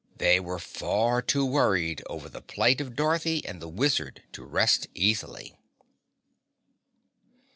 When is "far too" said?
0.57-1.45